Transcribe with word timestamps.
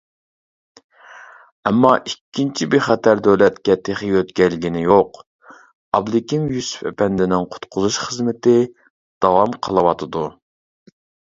ئەمما 1.69 1.89
ئىككىنچى 2.11 2.67
بىخەتەر 2.73 3.19
دۆلەتكە 3.27 3.75
تېخى 3.89 4.09
يۆتكەلگىنى 4.13 4.81
يوق، 4.85 5.19
ئابلىكىم 5.99 6.47
يۈسۈپ 6.55 6.89
ئەپەندىنىڭ 6.91 7.45
قۇتقۇزۇش 7.57 7.99
خىزمىتى 8.07 8.55
داۋام 9.27 9.53
قىلىۋاتىدۇ. 9.69 10.25